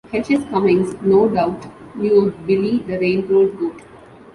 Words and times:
H. 0.25 0.31
S. 0.33 0.43
Cummings 0.49 0.95
no 1.03 1.29
doubt 1.29 1.67
knew 1.95 2.25
of 2.25 2.47
'Billy' 2.47 2.81
the 2.87 2.97
railroad 2.97 3.55
goat. 3.59 3.79